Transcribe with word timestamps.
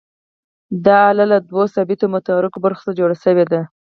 دا 0.85 0.97
آله 1.11 1.25
له 1.31 1.37
دوو 1.49 1.63
ثابتو 1.75 2.05
او 2.07 2.11
متحرکو 2.15 2.63
برخو 2.65 2.81
څخه 2.85 2.97
جوړه 2.99 3.15
شوې 3.23 3.45
ده. 3.51 3.61